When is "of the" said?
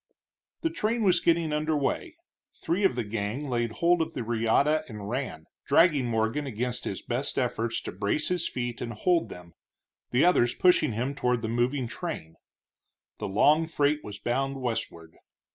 2.83-3.03, 4.01-4.23